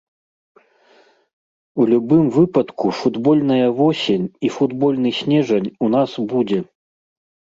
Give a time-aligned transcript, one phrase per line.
[1.83, 6.59] У любым выпадку футбольная восень і футбольны снежань у нас будзе.